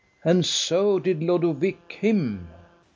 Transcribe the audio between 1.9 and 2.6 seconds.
him.